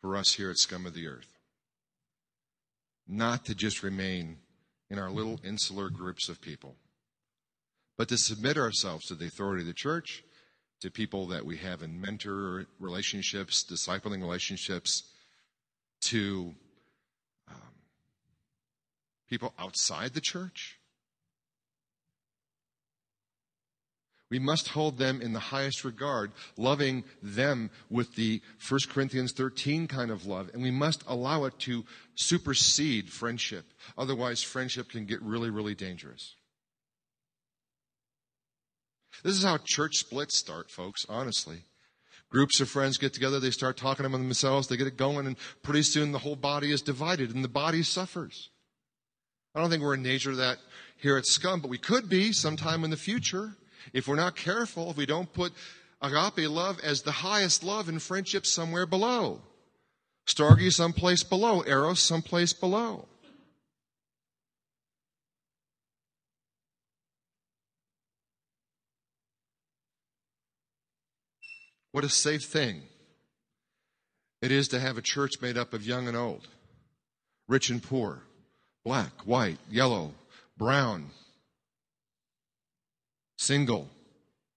[0.00, 1.38] for us here at Scum of the Earth
[3.08, 4.36] not to just remain
[4.90, 6.76] in our little insular groups of people,
[7.96, 10.22] but to submit ourselves to the authority of the church,
[10.80, 15.02] to people that we have in mentor relationships, discipling relationships,
[16.00, 16.54] to
[17.48, 17.74] um,
[19.28, 20.77] people outside the church.
[24.30, 29.88] We must hold them in the highest regard, loving them with the 1 Corinthians 13
[29.88, 33.64] kind of love, and we must allow it to supersede friendship.
[33.96, 36.34] Otherwise, friendship can get really, really dangerous.
[39.22, 41.64] This is how church splits start, folks, honestly.
[42.30, 45.36] Groups of friends get together, they start talking among themselves, they get it going, and
[45.62, 48.50] pretty soon the whole body is divided and the body suffers.
[49.54, 50.58] I don't think we're in danger of that
[50.98, 53.56] here at Scum, but we could be sometime in the future.
[53.92, 55.52] If we're not careful, if we don't put
[56.00, 59.40] agape love as the highest love in friendship somewhere below.
[60.26, 63.08] Storge someplace below, Eros someplace below.
[71.92, 72.82] What a safe thing
[74.40, 76.46] it is to have a church made up of young and old,
[77.48, 78.22] rich and poor,
[78.84, 80.12] black, white, yellow,
[80.56, 81.10] brown,
[83.38, 83.88] single,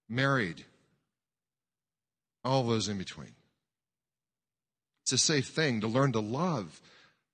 [0.08, 0.64] married,
[2.44, 3.32] all those in between.
[5.02, 6.80] It's a safe thing to learn to love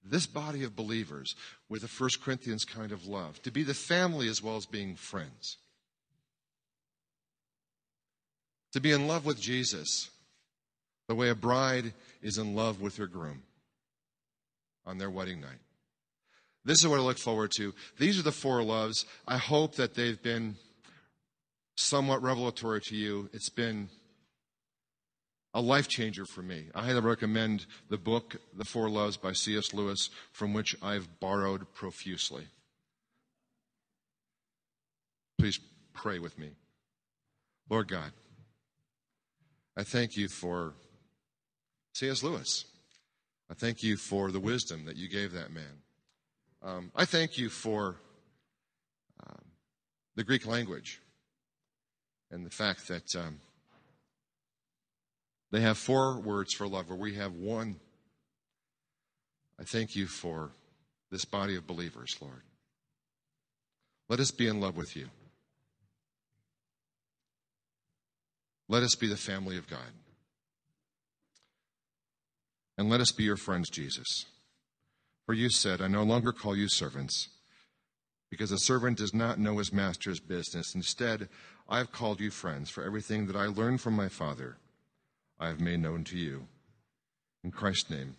[0.05, 1.35] this body of believers
[1.69, 4.95] with a First Corinthians kind of love, to be the family as well as being
[4.95, 5.57] friends.
[8.73, 10.11] To be in love with Jesus
[11.09, 13.43] the way a bride is in love with her groom
[14.87, 15.59] on their wedding night.
[16.65, 17.75] This is what I look forward to.
[17.99, 19.07] These are the four loves.
[19.27, 20.57] I hope that they've been
[21.79, 23.31] somewhat revelatory to you.
[23.33, 23.89] It's been
[25.55, 26.65] a life changer for me.
[26.75, 29.73] I highly recommend the book, The Four Loves by C.S.
[29.73, 32.49] Lewis, from which I've borrowed profusely.
[35.39, 35.61] Please
[35.95, 36.51] pray with me.
[37.71, 38.11] Lord God,
[39.77, 40.75] I thank you for
[41.95, 42.25] C.S.
[42.25, 42.65] Lewis.
[43.49, 45.83] I thank you for the wisdom that you gave that man.
[46.61, 47.97] Um, I thank you for
[49.25, 49.45] um,
[50.17, 51.01] the Greek language
[52.31, 53.41] and the fact that um,
[55.51, 57.77] they have four words for love, where we have one.
[59.59, 60.51] I thank you for
[61.11, 62.43] this body of believers, Lord.
[64.09, 65.09] Let us be in love with you.
[68.69, 69.81] Let us be the family of God.
[72.77, 74.27] And let us be your friends, Jesus.
[75.27, 77.29] For you said, I no longer call you servants,
[78.31, 80.75] because a servant does not know his master's business.
[80.75, 81.29] Instead,
[81.69, 84.57] I have called you friends, for everything that I learned from my Father,
[85.39, 86.47] I have made known to you.
[87.45, 88.17] In Christ's name,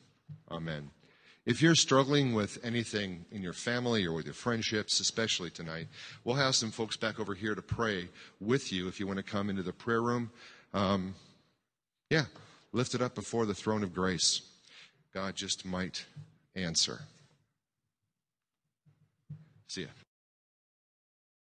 [0.51, 0.91] amen.
[1.45, 5.87] If you're struggling with anything in your family or with your friendships, especially tonight,
[6.23, 8.07] we'll have some folks back over here to pray
[8.39, 10.29] with you if you want to come into the prayer room.
[10.75, 11.15] Um,
[12.11, 12.25] yeah,
[12.71, 14.41] lift it up before the throne of grace.
[15.11, 16.05] God just might
[16.55, 17.01] answer.
[19.67, 19.87] See ya.